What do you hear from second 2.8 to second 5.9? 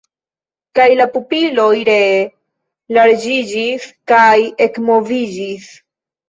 larĝiĝis kaj ekmoviĝis.